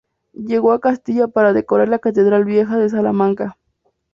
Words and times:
Llegó 0.47 0.71
a 0.71 0.79
Castilla 0.81 1.27
para 1.27 1.53
decorar 1.53 1.87
la 1.87 1.99
Catedral 1.99 2.43
Vieja 2.43 2.75
de 2.79 2.89
Salamanca. 2.89 3.55